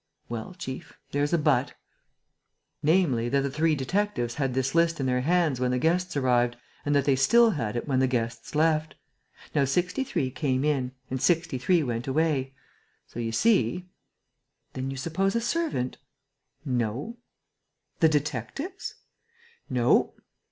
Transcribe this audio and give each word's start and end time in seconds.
"Well, 0.29 0.55
chief, 0.55 0.97
there's 1.11 1.31
a 1.31 1.37
'but,' 1.37 1.75
namely, 2.81 3.29
that 3.29 3.41
the 3.41 3.51
three 3.51 3.75
detectives 3.75 4.33
had 4.33 4.55
this 4.55 4.73
list 4.73 4.99
in 4.99 5.05
their 5.05 5.21
hands 5.21 5.59
when 5.59 5.69
the 5.69 5.77
guests 5.77 6.17
arrived 6.17 6.57
and 6.83 6.95
that 6.95 7.05
they 7.05 7.15
still 7.15 7.51
had 7.51 7.75
it 7.75 7.87
when 7.87 7.99
the 7.99 8.07
guests 8.07 8.55
left. 8.55 8.95
Now 9.53 9.63
sixty 9.65 10.03
three 10.03 10.31
came 10.31 10.65
in 10.65 10.93
and 11.11 11.21
sixty 11.21 11.59
three 11.59 11.83
went 11.83 12.07
away. 12.07 12.55
So 13.05 13.19
you 13.19 13.31
see...." 13.31 13.91
"Then 14.73 14.85
do 14.85 14.93
you 14.95 14.97
suppose 14.97 15.35
a 15.35 15.39
servant?..." 15.41 15.99
"No." 16.65 17.17
"The 17.99 18.09
detectives?" 18.09 18.95
"No." 19.69 20.15